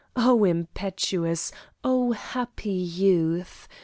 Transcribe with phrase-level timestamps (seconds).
[0.15, 1.51] O impetuous,
[1.83, 3.67] O happy youth!